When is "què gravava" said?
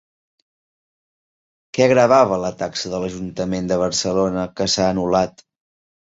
1.77-2.39